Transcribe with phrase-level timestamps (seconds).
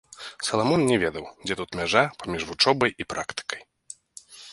[0.45, 3.61] Саламон не ведаў, дзе тут мяжа паміж вучобай і практыкай.